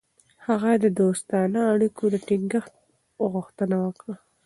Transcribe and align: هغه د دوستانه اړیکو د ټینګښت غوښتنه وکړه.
هغه 0.45 0.71
د 0.83 0.85
دوستانه 0.99 1.59
اړیکو 1.73 2.03
د 2.13 2.15
ټینګښت 2.27 2.73
غوښتنه 3.31 3.75
وکړه. 3.85 4.15